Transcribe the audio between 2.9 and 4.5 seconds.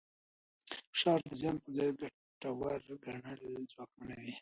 ګڼل ځواکمنوي.